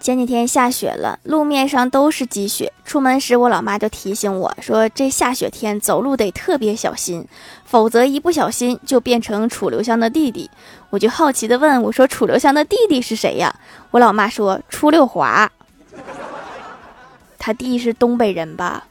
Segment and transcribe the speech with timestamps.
[0.00, 2.72] 前几天下雪了路面上都是积雪。
[2.84, 7.24] 出门时我老妈就提醒我说这下雪天走路得特别小心
[7.64, 10.50] 否则一不小心就变成楚留香的弟弟。
[10.88, 13.54] 我就好奇的问我说楚留香的弟弟是谁呀？
[13.90, 15.52] 我老妈说初六华。
[17.38, 18.84] 他弟是东北人吧？